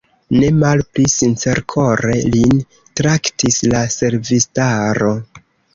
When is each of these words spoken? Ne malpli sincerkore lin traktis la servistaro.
Ne 0.43 0.47
malpli 0.61 1.05
sincerkore 1.15 2.17
lin 2.37 2.59
traktis 3.03 3.63
la 3.75 3.87
servistaro. 3.99 5.17